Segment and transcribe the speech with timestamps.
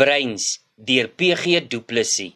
[0.00, 0.44] Breins
[0.88, 2.32] deur PG Du Plessis.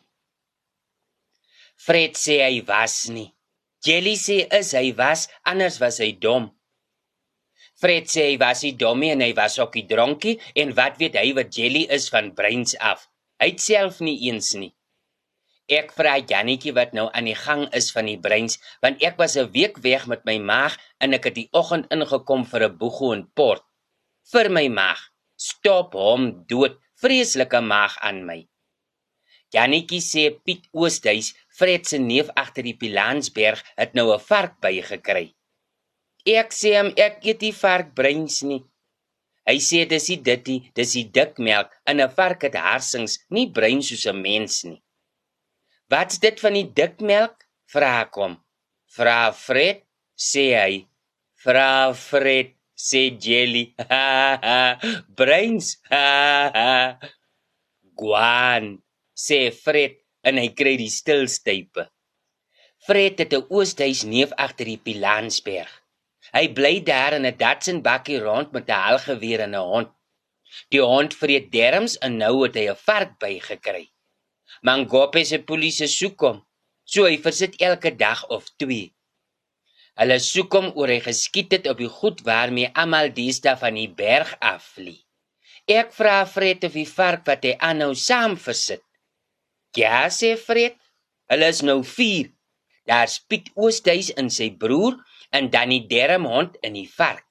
[1.81, 3.31] Fred sê hy was nie.
[3.87, 6.51] Jelly sê is hy was, anders was hy dom.
[7.81, 11.01] Fred sê hy was nie dom nie en hy was ook nie dronkie en wat
[11.01, 13.09] weet hy wat Jelly is van Breins af?
[13.41, 14.75] Hy self nie eens nie.
[15.65, 19.41] Ek vra Jannetjie wat nou aan die gang is van die Breins, want ek was
[19.41, 23.17] 'n week weg met my maag en ek het die oggend ingekom vir 'n boegoe
[23.17, 23.65] en port
[24.33, 25.01] vir my maag.
[25.41, 28.41] Stop hom dood vreeslike mag aan my.
[29.55, 35.27] Janetjie sê Piet Oosthuis, Fred se neef agter die Pilansberg, het nou 'n vark bygekry.
[36.41, 38.63] Ek sê hom ek eet die varkbreins nie.
[39.49, 43.47] Hy sê dis die ditty, dis die dik melk in 'n vark het harsings, nie
[43.57, 44.83] brein soos 'n mens nie.
[45.91, 47.37] Wat's dit van die dik melk?
[47.73, 48.35] Vra ek hom.
[48.97, 49.83] Vra Fred,
[50.17, 50.89] sê hy.
[51.45, 52.55] Vra Fred,
[52.89, 53.65] sê Jelly.
[55.19, 55.67] Brains.
[58.01, 58.65] Guan,
[59.15, 59.95] sê Fred
[60.27, 61.87] en hy kry die stilstype.
[62.85, 65.71] Fred het 'n oosthuis neef agter die Pilansberg.
[66.37, 69.91] Hy bly daar in 'n Datsun bakkie rond met 'n halgeweer en 'n hond.
[70.73, 73.85] Die hond vreet derms en nou het hy 'n vark bygekry.
[74.67, 76.39] Mangope se polisie soek hom.
[76.85, 78.93] So hy versit elke dag of 2.
[80.01, 83.91] Hulle soek hom oor hy geskiet het op die goed waarmee almal diesta van die
[84.01, 85.05] berg afvlie.
[85.71, 88.83] Ek vra Fred of die vark wat hy aanhou saam versit.
[89.79, 90.77] Ja, sê Fred.
[91.31, 92.29] Hulle is nou 4.
[92.91, 94.99] Daar's Piet Oosthuis en sy broer
[95.33, 97.25] en dan die derm hond in die vark.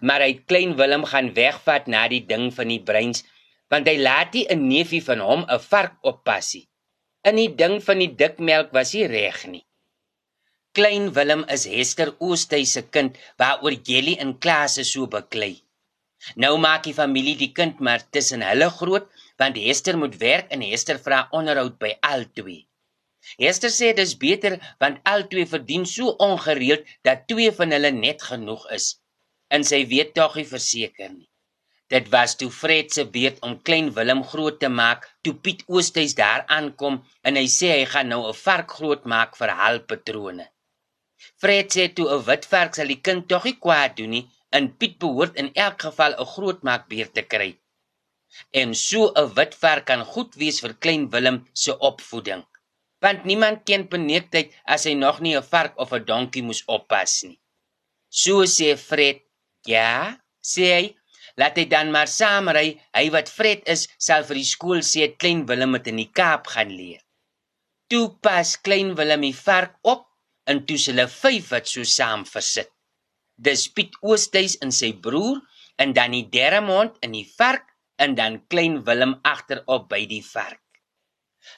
[0.00, 3.22] Maar hy klein Willem gaan wegvat na die ding van die breins
[3.70, 6.66] want hy laat nie 'n neefie van hom 'n vark oppassie.
[7.22, 9.64] In die ding van die dikmelk was hy reg nie.
[10.80, 15.58] Klein Willem is Hester Oosthuis se kind waaroor Jelly en Klaas se so beklei.
[16.42, 19.10] Nou maak die familie die kind maar tussen hulle groot
[19.42, 22.54] want Hester moet werk en Hester vra onderhoud by albei.
[23.42, 28.64] Hester sê dis beter want albei verdien so ongereeld dat twee van hulle net genoeg
[28.78, 28.86] is.
[29.52, 31.28] En sy weet tog nie verseker nie.
[31.92, 36.16] Dit was toe Fred se beurt om klein Willem groot te maak toe Piet Oosthuis
[36.22, 40.48] daar aankom en hy sê hy gaan nou 'n vark groot maak vir hul patrone.
[41.40, 44.26] Fred sê toe 'n wit vark sal die kind tog nie kwaad doen nie,
[44.56, 47.50] en Piet behoort in elk geval 'n groot maakbeer te kry.
[48.60, 52.42] En so 'n wit vark kan goed wees vir klein Willem se opvoeding.
[53.04, 57.22] Want niemand ken beneektheid as hy nog nie 'n vark of 'n donkie moes oppas
[57.28, 57.38] nie.
[58.22, 59.18] So sê Fred,
[59.66, 60.18] "Ja,"
[60.52, 60.84] sê hy,
[61.36, 62.68] "laat hy dan maar saam ry.
[62.98, 66.46] Hy wat Fred is, sal vir die skool sê klein Willem moet in die Kaap
[66.46, 67.02] gaan leer."
[67.88, 70.09] Toe pas klein Willem die vark op
[70.50, 72.70] en toe hulle vyf wat so saam versit.
[73.40, 75.38] Dis Piet Oosthuis en sy broer
[75.80, 77.70] en dan die derde mond in die vark
[78.04, 80.60] en dan klein Willem agterop by die vark.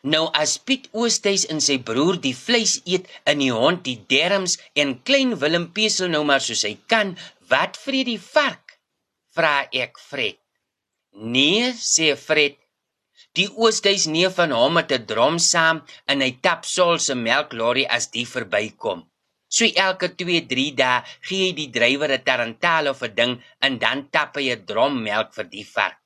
[0.06, 4.58] Nou as Piet Oosthuis en sy broer die vleis eet in die hond die derms
[4.78, 7.16] en klein Willem pesel nou maar soos hy kan,
[7.50, 8.78] wat vreet die vark?
[9.34, 10.38] Vra ek Fred.
[11.12, 12.61] Nee, sê Fred,
[13.38, 15.78] Die oosthuis neef van hom het 'n drom saam
[16.10, 19.00] en hy tap Sol se melklorry as die verbykom.
[19.56, 23.34] So elke 2-3 dae gee hy die drywer 'n tarantaal of 'n ding
[23.64, 26.02] en dan tap hy 'n drom melk vir die vark.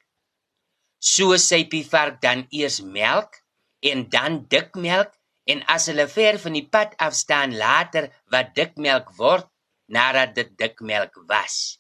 [1.01, 3.43] So syp die vark dan eers melk
[3.91, 5.13] en dan dik melk
[5.51, 9.47] en as hulle ver van die pad af staan later wat dik melk word
[9.89, 11.79] nadat dit dik melk was.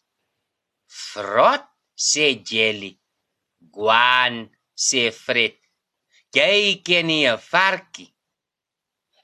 [0.86, 2.92] Frot sê Jelly.
[3.74, 5.56] Guan sê Fred.
[6.36, 8.12] Jy ken nie 'n varkie.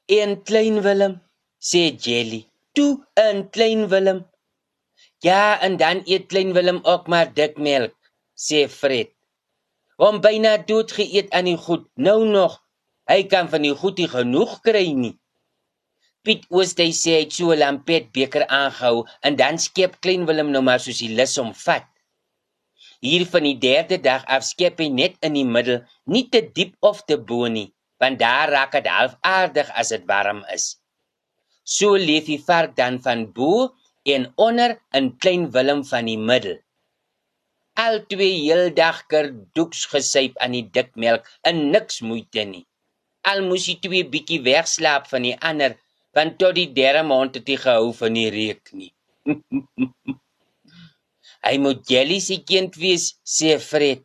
[0.09, 1.15] En klein Willem
[1.61, 2.43] sê Jelly.
[2.75, 4.21] Toe in klein Willem.
[5.23, 7.95] Ja, en dan eet klein Willem ook maar dik melk,
[8.35, 9.11] sê Fred.
[10.01, 11.85] Hom byna dood geëet aan die goed.
[11.95, 12.59] Nou nog.
[13.11, 15.15] Hy kan van die goed nie genoeg kry nie.
[16.23, 20.51] Piet Oosthuis sê hy het so 'n lampet beker aangehou en dan skep klein Willem
[20.51, 21.87] nou maar soos die lus om vat.
[23.03, 26.77] Hier van die derde dag af skep hy net in die middel, nie te diep
[26.87, 30.67] of te bo nie, want daar raak dit half aardig as dit warm is.
[31.67, 33.73] So leef die vark dan van bo
[34.15, 36.61] en onder in klein Willem van die middel.
[37.83, 42.67] Al twee heeldag kerdoeks gesyp aan die dik melk en niks moeite nie.
[43.27, 45.75] Al moes hy twee bietjie wegslaap van die ander,
[46.15, 48.93] want tot die derde maand het hy gehou van die reuk nie.
[51.43, 54.05] Hy moet jelly se kind wees, sê Fred.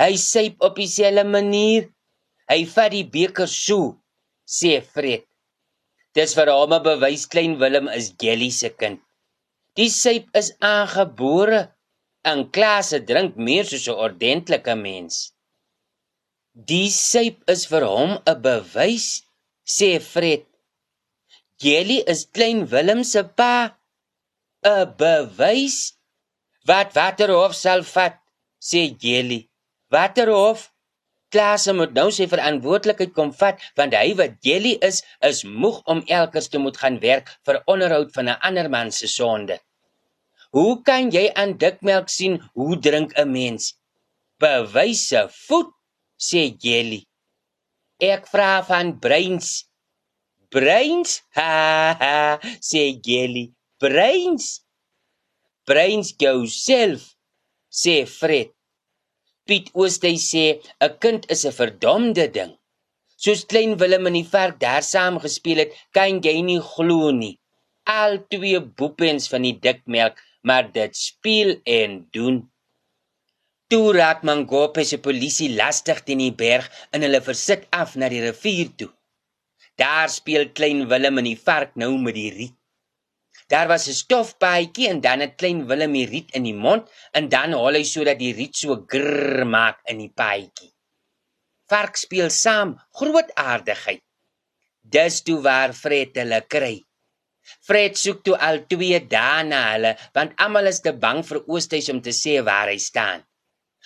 [0.00, 1.88] Hy syp op dieselfde manier.
[2.50, 3.96] Hy vat die beker so,
[4.46, 5.24] sê Fred.
[6.16, 9.00] Dis vir hom 'n bewys klein Willem is jelly se kind.
[9.76, 11.68] Die syp is aangebore.
[12.24, 15.32] En Klaas se drink meer soos 'n ordentlike mens.
[16.70, 19.22] Die syp is vir hom 'n bewys,
[19.76, 20.46] sê Fred.
[21.62, 23.76] Jelly is klein Willem se pa.
[24.64, 25.95] 'n Bewys?
[26.66, 28.16] Wat Waterhof sal vat,
[28.58, 29.46] sê Jelly.
[29.92, 30.72] Waterhof
[31.30, 36.04] Klaas moet nou sy verantwoordelikheid kom vat want hy wat Jelly is, is moeg om
[36.18, 39.58] elkers te moet gaan werk vir onderhoud van 'n ander man se sonde.
[40.56, 43.74] Hoe kan jy aan dikmelk sien hoe drink 'n mens?
[44.38, 45.70] Bewyse voet,
[46.18, 47.02] sê Jelly.
[48.00, 49.66] Ek vra van Breins.
[50.50, 51.22] Breins?
[51.36, 53.52] Ha ha, sê Jelly.
[53.78, 54.65] Breins?
[55.66, 57.02] Breins gou self,
[57.80, 58.52] sê Fred.
[59.46, 60.44] Piet Oosthuy sê
[60.86, 62.52] 'n kind is 'n verdomde ding.
[63.22, 67.38] Soos klein Willem in die vark daar saam gespeel het, kan jy nie glo nie.
[68.00, 70.14] Al twee boepens van die dikmelk
[70.46, 72.36] maar dit speel en doen.
[73.70, 78.22] Toe raak Mangope se polisie lastig teen die berg en hulle versit af na die
[78.22, 78.92] rivier toe.
[79.82, 82.56] Daar speel klein Willem in die vark nou met die riet.
[83.52, 87.28] Daar was 'n stofpaadjie en dan 'n klein Willem die riet in die mond en
[87.28, 90.72] dan haal hy sodat die riet so grrr maak in die paadjie.
[91.70, 94.02] Vark speel saam, groot aardigheid.
[94.94, 96.76] Dis toe waar Fred hulle kry.
[97.66, 101.88] Fred soek toe al twee dae na hulle, want almal is te bang vir Oosthuis
[101.94, 103.22] om te sê waar hy staan.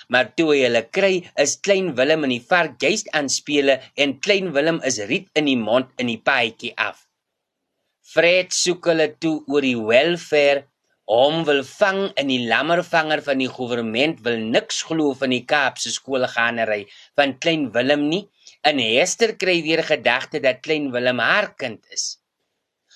[0.09, 4.21] Maar toe hy hulle kry, is klein Willem in die vark geest aan spele en
[4.25, 7.10] klein Willem is riet in die mond in die paadjie af.
[8.11, 10.67] Fred soek hulle toe oor die welfare
[11.11, 15.91] Hom wil vang in die lammervanger van die regering wil niks glo van die Kaapse
[15.91, 16.85] skoolgaanery
[17.19, 18.29] van klein Willem nie.
[18.63, 22.21] En Hester kry weer gedagte dat klein Willem haar kind is.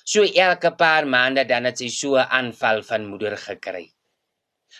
[0.04, 3.90] So elke paar maande dan het sy so 'n aanval van moeder gekry.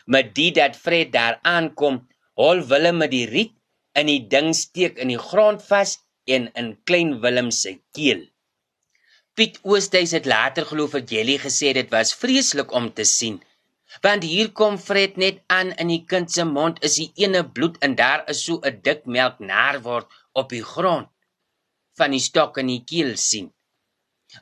[0.07, 3.55] Met die dat Fred daar aankom, hol Willem met die riet
[3.95, 8.34] in die ding steek in die grond vas en in klein Willem se keel.
[9.35, 13.41] Piet Oosthuis het later glo vir Jelly gesê dit was vreeslik om te sien.
[14.05, 17.81] Want hier kom Fred net aan in die kind se mond is die ene bloed
[17.87, 20.07] en daar is so 'n dik melknaar word
[20.43, 21.11] op die grond
[21.99, 23.51] van die stok in die keel sien.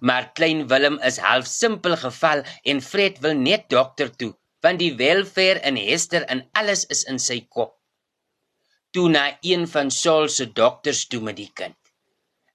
[0.00, 4.94] Maar klein Willem is half simpel geval en Fred wil net dokter toe, want die
[4.96, 7.78] welfare in Hester en alles is in sy kop.
[8.92, 11.81] Toe na een van Saul se dokters toe met die kind.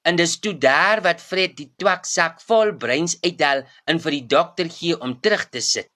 [0.08, 4.70] En dis toe daar wat Fred die twaksak vol breins uithaal en vir die dokter
[4.72, 5.90] gee om terug te sit.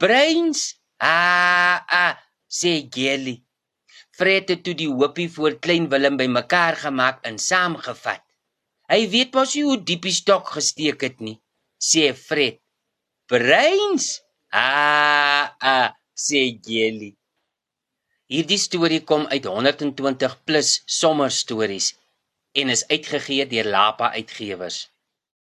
[0.00, 0.62] Breins?
[1.08, 2.14] Ah, ah,
[2.48, 3.36] sê Gelly.
[4.18, 8.24] Fred het toe die hoopie voor klein Willem bymekaar gemaak en saamgevat.
[8.88, 11.36] Hy weet mos hoe diep die stok gesteek het nie,
[11.76, 12.62] sê Fred.
[13.28, 14.08] Breins?
[14.48, 17.12] Ah, ah, sê Jelly.
[18.32, 21.92] Hierdie storie kom uit 120 plus sommer stories
[22.52, 24.90] en is uitgegee deur Lapa Uitgewers.